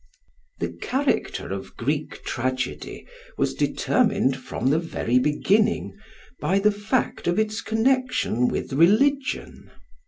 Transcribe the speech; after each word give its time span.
The 0.57 0.69
character 0.81 1.53
of 1.53 1.77
Greek 1.77 2.23
tragedy 2.23 3.05
was 3.37 3.53
determined 3.53 4.35
from 4.35 4.71
the 4.71 4.79
very 4.79 5.19
beginning 5.19 5.95
by 6.39 6.57
the 6.57 6.71
fact 6.71 7.27
of 7.27 7.37
its 7.37 7.61
connection 7.61 8.47
with 8.47 8.73
religion. 8.73 9.69